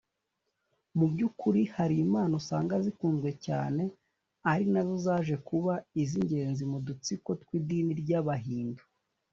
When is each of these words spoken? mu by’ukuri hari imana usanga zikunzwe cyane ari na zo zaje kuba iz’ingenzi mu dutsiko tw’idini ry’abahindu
mu 0.97 1.05
by’ukuri 1.11 1.61
hari 1.75 1.95
imana 2.05 2.33
usanga 2.41 2.73
zikunzwe 2.85 3.29
cyane 3.45 3.83
ari 4.51 4.65
na 4.73 4.81
zo 4.87 4.95
zaje 5.05 5.35
kuba 5.47 5.73
iz’ingenzi 6.01 6.63
mu 6.71 6.77
dutsiko 6.87 7.29
tw’idini 7.41 7.93
ry’abahindu 8.03 8.83